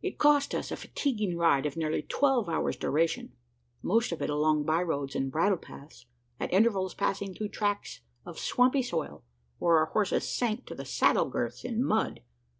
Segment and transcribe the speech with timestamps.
[0.00, 3.32] It cost us a fatiguing ride of nearly twelve hours' duration
[3.82, 6.06] most of it along by roads and bridle paths
[6.38, 9.24] at intervals passing through tracts of swampy soil,
[9.58, 12.20] where our horses sank to the saddle girths in mud.